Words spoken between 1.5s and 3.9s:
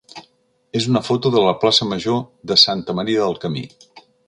plaça major de Santa Maria del Camí.